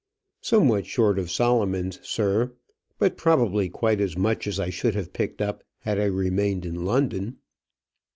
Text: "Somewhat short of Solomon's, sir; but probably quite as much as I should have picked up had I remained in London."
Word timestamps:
"Somewhat 0.41 0.87
short 0.87 1.19
of 1.19 1.29
Solomon's, 1.29 1.99
sir; 2.01 2.53
but 2.97 3.17
probably 3.17 3.69
quite 3.69 4.01
as 4.01 4.17
much 4.17 4.47
as 4.47 4.59
I 4.59 4.71
should 4.71 4.95
have 4.95 5.13
picked 5.13 5.43
up 5.43 5.63
had 5.81 5.99
I 5.99 6.05
remained 6.05 6.65
in 6.65 6.85
London." 6.85 7.37